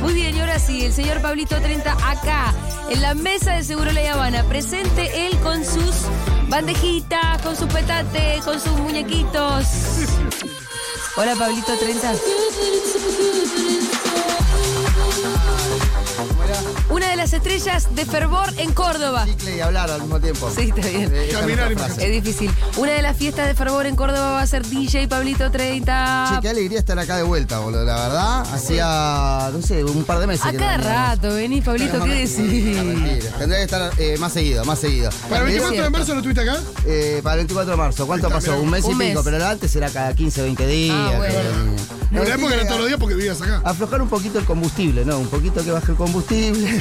[0.00, 2.52] Muy bien, y ahora sí, el señor Pablito 30 acá,
[2.90, 5.94] en la mesa de Seguro La Habana, presente él con sus
[6.48, 9.66] bandejitas, con sus petates, con sus muñequitos.
[11.16, 12.12] Hola, Pablito 30.
[16.96, 19.26] Una de las estrellas de fervor en Córdoba.
[19.26, 20.50] Chicle y hablar al mismo tiempo.
[20.56, 21.12] Sí, está bien.
[21.14, 21.98] Eh, Caminar es.
[21.98, 22.50] Es difícil.
[22.78, 26.30] Una de las fiestas de fervor en Córdoba va a ser DJ Pablito 30.
[26.36, 27.84] Che, qué alegría estar acá de vuelta, boludo.
[27.84, 31.60] La verdad, hacía, no sé, un par de meses A que cada no rato, vení,
[31.60, 33.30] Pablito, ¿qué decís?
[33.36, 35.10] Tendría que estar eh, más seguido, más seguido.
[35.28, 36.58] ¿Para el Eh, 24 de marzo no estuviste acá?
[36.86, 38.06] eh, para el 24 de marzo.
[38.06, 38.52] ¿Cuánto Está, pasó?
[38.52, 38.62] mirá.
[38.62, 39.32] Un mes y Un pico, mes.
[39.34, 40.96] pero antes era cada 15, 20 días.
[40.98, 41.34] Ah, bueno.
[41.34, 43.60] que- En No, época sí, era todos los días porque vivías acá.
[43.64, 45.18] Aflojar un poquito el combustible, ¿no?
[45.18, 46.80] Un poquito que baje el combustible.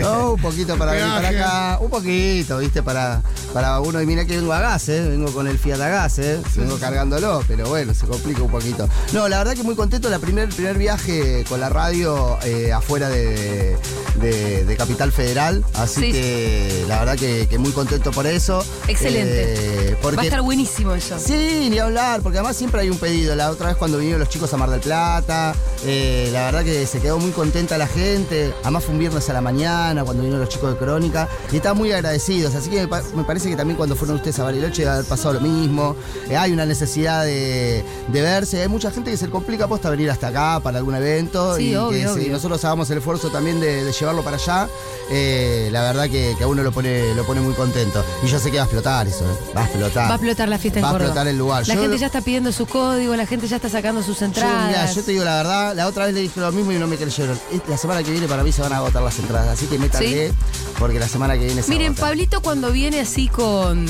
[0.00, 1.78] No, un poquito para venir para acá.
[1.80, 2.82] Un poquito, ¿viste?
[2.82, 3.22] Para,
[3.52, 4.00] para uno.
[4.00, 5.08] Y mira que vengo a gas, ¿eh?
[5.08, 6.40] Vengo con el Fiat a gas, ¿eh?
[6.56, 8.88] vengo cargándolo, pero bueno, se complica un poquito.
[9.12, 10.08] No, la verdad que muy contento.
[10.10, 13.76] La primer, el primer viaje con la radio eh, afuera de,
[14.16, 15.64] de- de Capital Federal.
[15.74, 16.12] Así Sí.
[16.12, 18.64] que la verdad que, que muy contento por eso.
[18.88, 19.90] Excelente.
[19.90, 21.18] Eh, porque Va a estar buenísimo eso.
[21.18, 23.34] Sí, ni hablar, porque además siempre hay un pedido.
[23.36, 26.86] La otra vez cuando vinieron los chicos a Mar del Plata, eh, la verdad que
[26.86, 28.52] se quedó muy contenta la gente.
[28.62, 31.78] Además fue un viernes a la mañana cuando vinieron los chicos de Crónica y estaban
[31.78, 32.54] muy agradecidos.
[32.54, 35.34] Así que me, pa- me parece que también cuando fueron ustedes a Bariloche haber pasado
[35.34, 35.96] lo mismo.
[36.28, 38.62] Eh, hay una necesidad de, de verse.
[38.62, 41.74] Hay mucha gente que se complica posta venir hasta acá para algún evento Sí, y
[41.76, 42.32] obvio, que si obvio.
[42.32, 44.68] nosotros hagamos el esfuerzo también de, de llevarlo para allá.
[45.12, 48.04] eh, la verdad que, que a uno lo pone, lo pone muy contento.
[48.22, 49.52] Y yo sé que va a explotar eso, ¿eh?
[49.56, 50.04] va a explotar.
[50.08, 51.08] Va a explotar la fiesta en Va a Córdoba.
[51.08, 51.66] explotar el lugar.
[51.68, 54.26] La Yo- gente ya está pidiendo su código, la gente ya está sacando sus Yo,
[54.26, 54.68] entradas.
[54.68, 56.86] mirá, yo te digo la verdad, la otra vez le dije lo mismo y no
[56.86, 57.38] me creyeron.
[57.68, 60.32] La semana que viene para mí se van a agotar las entradas, así que métanle,
[60.78, 61.94] porque la semana que viene se Miren.
[61.94, 63.86] Pablito cuando viene así con...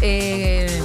[0.00, 0.82] eh,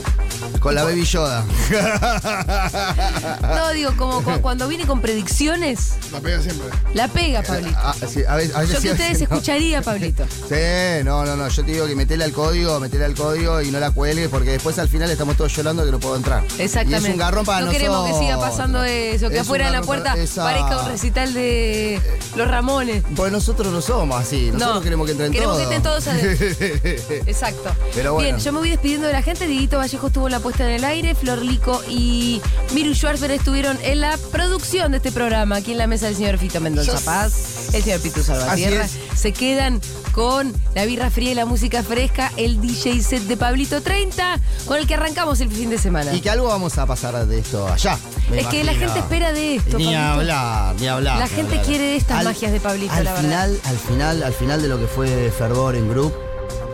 [0.60, 1.44] Con la Baby Yoda.
[3.42, 6.68] no, digo, como cu- cuando viene con predicciones, La pega siempre.
[6.94, 7.78] la pega, Pablito.
[7.82, 9.24] Ah, sí, a veces, a veces Yo sí, que a veces ustedes no.
[9.36, 10.26] escucharía, Pablito.
[10.48, 11.48] Sí, no, no, no.
[11.50, 14.52] Yo te digo que metele al código, metele al código y no la cuelgues, porque
[14.52, 16.44] después al final estamos todos llorando que no puedo entrar.
[16.58, 17.08] Exactamente.
[17.08, 17.82] Y es un garrón para no nosotros.
[17.90, 20.80] queremos que siga pasando eso, que Es afuera de la garrón puerta para- esa- parezca
[20.82, 22.02] un recital de
[22.36, 23.03] los Ramones.
[23.16, 24.48] Pues nosotros no somos así.
[24.52, 25.68] Nosotros no, queremos que entren queremos todos.
[25.68, 27.24] que estén todos adentro.
[27.28, 27.70] Exacto.
[27.96, 28.30] Pero bueno.
[28.30, 29.48] Bien, yo me voy despidiendo de la gente.
[29.48, 31.14] Dieguito Vallejo estuvo en la puesta en el aire.
[31.14, 32.42] Flor Lico y
[32.74, 35.58] Miru Schwarzer estuvieron en la producción de este programa.
[35.58, 37.00] Aquí en la mesa del señor Fito Mendoza.
[37.06, 38.88] Paz, el señor Pitu Salvatierra.
[39.16, 39.80] Se quedan
[40.12, 44.78] con la birra fría y la música fresca, el DJ set de Pablito 30, con
[44.78, 46.14] el que arrancamos el fin de semana.
[46.16, 47.98] Y que algo vamos a pasar de esto allá.
[48.32, 49.78] me es que la gente espera de esto.
[49.78, 50.02] Ni Pablito.
[50.04, 51.20] hablar, ni hablar.
[51.20, 51.66] La ni gente hablar.
[51.68, 53.24] quiere estas magias de Pablito, al la verdad.
[53.24, 56.14] final, Al final, al final de lo que fue Fervor en Group,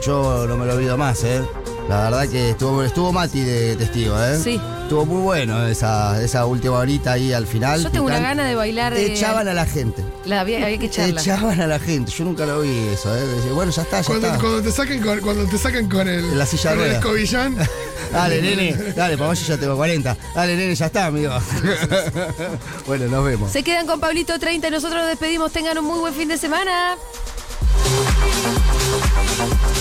[0.05, 1.41] yo no me lo olvido más, ¿eh?
[1.89, 4.39] La verdad que estuvo, estuvo Mati de testigo, ¿eh?
[4.41, 4.61] Sí.
[4.83, 7.81] Estuvo muy bueno esa, esa última horita ahí al final.
[7.83, 8.93] Yo tengo una gana de bailar.
[8.93, 10.03] eh, Echaban a la gente.
[10.25, 11.19] la había, había que echarla.
[11.19, 12.11] Echaban a la gente.
[12.11, 13.25] Yo nunca lo vi eso, ¿eh?
[13.25, 14.39] Decía, bueno, ya está, ya Cuando, está.
[14.39, 17.57] cuando te saquen con, cuando te sacan con el, La silla de con el escobillán,
[18.11, 20.17] Dale, nene, dale, papá, yo ya tengo 40.
[20.35, 21.31] Dale, nene, ya está, amigo.
[22.87, 23.51] bueno, nos vemos.
[23.51, 25.51] Se quedan con Pablito 30 y nosotros nos despedimos.
[25.51, 26.95] Tengan un muy buen fin de semana.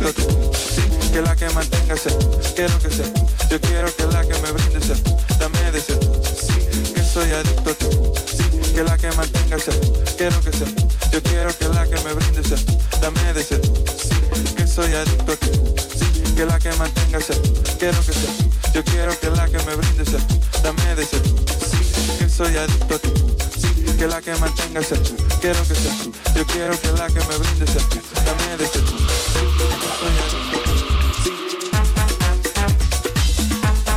[0.00, 2.08] Que la que mantenga ese,
[2.56, 3.04] quiero que sea,
[3.50, 7.70] yo quiero que la que me brindes tú, dame de tú, sí, que soy adicto
[7.70, 9.72] a tú, sí, que la que mantenga ese,
[10.16, 10.68] quiero que sea,
[11.12, 12.56] yo quiero que la que me brindes tú,
[13.02, 13.60] dame de tú,
[13.98, 17.34] sí, que soy adicto a tú, sí, que la que mantenga ese,
[17.78, 18.32] quiero que sea,
[18.72, 20.18] yo quiero que la que me brindes tú,
[20.62, 22.98] dame de tú, sí, que soy adicto a
[23.60, 24.98] sí, que la que mantenga ese,
[25.42, 25.92] quiero que sea,
[26.34, 30.72] yo quiero que la que me brindes tú, dame de ese tú, adicto a tú.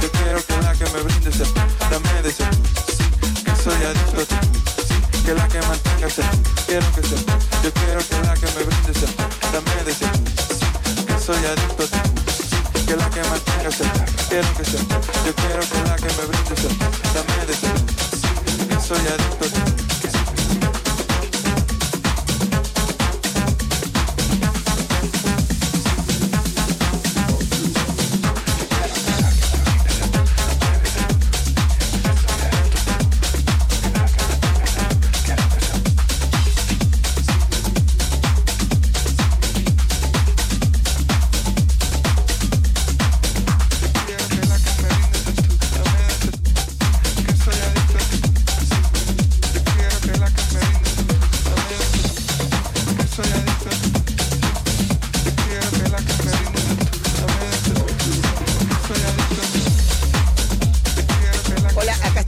[0.02, 1.46] Yo quiero que la que me brindes tú,
[1.90, 2.58] dame de ese tú,
[2.92, 4.36] sí, que soy adicto a tú,
[4.76, 6.24] sí, que la que mantenga ese,
[6.68, 7.20] quiero que sea,
[7.64, 9.08] yo quiero que la que me brindes tú,
[9.54, 10.20] dame de ese tú,
[10.60, 13.86] sí, que soy adicto a tú, sí, que la que mantenga ese,
[14.28, 14.82] quiero que sea,
[15.26, 16.33] yo quiero que la que me brindes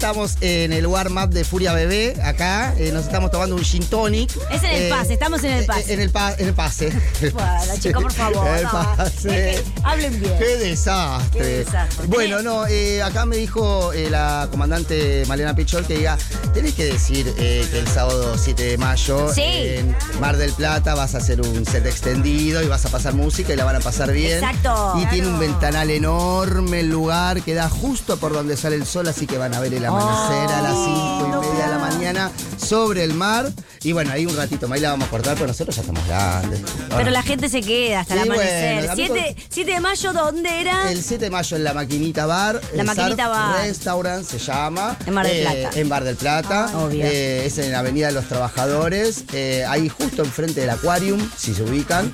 [0.06, 2.16] estamos en el warm-up de Furia Bebé.
[2.24, 4.30] Acá eh, nos estamos tomando un gin tonic.
[4.52, 5.94] Es en el pase, estamos en el pase.
[5.96, 6.92] En el, pa- en el pase.
[7.34, 8.48] Bueno, chicos, por favor.
[8.56, 8.72] El no.
[8.72, 9.28] pase.
[9.28, 10.38] Que hablen bien.
[10.38, 11.40] Qué desastre.
[11.42, 12.06] Qué desastre.
[12.06, 16.20] Bueno, no, eh, acá me dijo eh, la comandante Malena Pichol que diga,
[16.54, 19.42] tenés que decir eh, que el sábado 7 de mayo Sí.
[19.44, 23.54] en Mar del Plata vas a hacer un set extendido y vas a pasar música
[23.54, 24.36] y la van a pasar bien.
[24.38, 24.94] Exacto.
[25.02, 29.08] Y tiene un ventanal enorme el lugar que da justo por donde sale el sol,
[29.08, 32.32] así que van a ver el amanecer a las 5 y media de la mañana
[32.58, 33.52] sobre el mar.
[33.84, 36.60] Y bueno, ahí un ratito más la vamos a cortar, pero nosotros ya estamos grandes.
[36.90, 38.76] Pero la gente se queda hasta el Sí, amanecer.
[38.78, 40.92] bueno, a mí 7, 7 de mayo, ¿dónde era?
[40.92, 42.62] El 7 de mayo en la Maquinita Bar.
[42.74, 43.62] La el Maquinita Bar.
[43.64, 44.98] Restaurant se llama.
[45.06, 45.80] En Mar del Eh, Plata.
[45.80, 46.70] en Bar del Plata.
[46.74, 47.06] Ah, obvio.
[47.06, 49.24] Eh, es en la Avenida de los Trabajadores.
[49.34, 52.12] eh, ahí justo enfrente del Aquarium, si se ubican.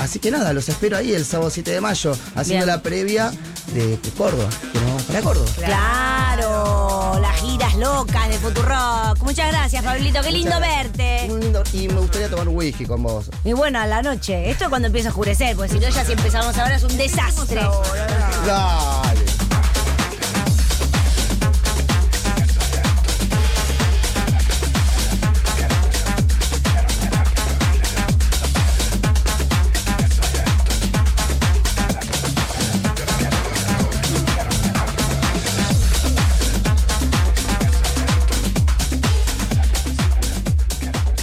[0.00, 2.76] Así que nada, los espero ahí el sábado 7 de mayo, haciendo Bien.
[2.76, 3.32] la previa
[3.72, 4.48] de, de Córdoba.
[4.72, 5.50] Que nos para Córdoba.
[5.64, 9.22] Claro, las giras locas de Futurock.
[9.22, 10.20] Muchas gracias, Pablito.
[10.22, 11.26] Qué lindo Muchas verte.
[11.28, 11.62] Muy lindo.
[11.72, 13.30] Y me gustaría tomar un whisky con vos.
[13.44, 14.50] Y bueno, a la noche.
[14.50, 16.96] Esto es cuando empieza a oscurecer, porque si no ya si empezamos ahora es un
[16.96, 17.62] desastre.
[17.62, 19.03] No.